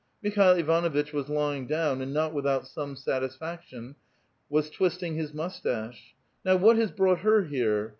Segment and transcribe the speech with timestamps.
[0.23, 3.93] Mikhail Ivanuitch was lying down, and not without some satisfaction,
[4.49, 7.89] was twisting his mustache:'* Now, what has brought her here?